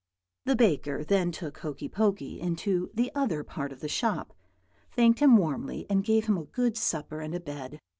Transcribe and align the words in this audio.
"The 0.45 0.55
baker 0.55 1.03
then 1.03 1.31
took 1.31 1.59
Hokey 1.59 1.87
Pokey 1.87 2.39
into 2.41 2.89
the 2.95 3.11
other 3.13 3.43
part 3.43 3.71
of 3.71 3.81
the 3.81 3.87
shop, 3.87 4.33
thanked 4.95 5.19
him 5.19 5.37
warmly, 5.37 5.85
and 5.91 6.03
gave 6.03 6.25
him 6.25 6.39
a 6.39 6.45
good 6.45 6.75
supper 6.75 7.19
and 7.21 7.35
a 7.35 7.39
bed. 7.39 7.79